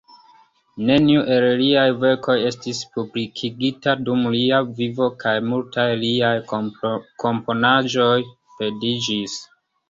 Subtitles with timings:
[0.85, 6.33] Neniu el liaj verkoj estis publikigita dum lia vivo, kaj multaj liaj
[7.27, 8.17] komponaĵoj
[8.57, 9.39] perdiĝis.